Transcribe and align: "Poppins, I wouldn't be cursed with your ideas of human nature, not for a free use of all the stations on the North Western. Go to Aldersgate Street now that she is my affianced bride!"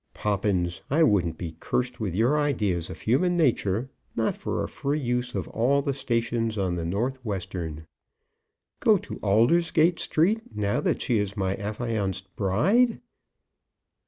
"Poppins, 0.15 0.81
I 0.89 1.03
wouldn't 1.03 1.37
be 1.37 1.57
cursed 1.59 1.99
with 1.99 2.15
your 2.15 2.39
ideas 2.39 2.89
of 2.89 3.01
human 3.01 3.37
nature, 3.37 3.91
not 4.15 4.35
for 4.35 4.63
a 4.63 4.67
free 4.67 4.99
use 4.99 5.35
of 5.35 5.47
all 5.49 5.83
the 5.83 5.93
stations 5.93 6.57
on 6.57 6.73
the 6.73 6.85
North 6.85 7.23
Western. 7.23 7.85
Go 8.79 8.97
to 8.97 9.19
Aldersgate 9.21 9.99
Street 9.99 10.41
now 10.55 10.81
that 10.81 11.03
she 11.03 11.19
is 11.19 11.37
my 11.37 11.53
affianced 11.55 12.35
bride!" 12.35 12.99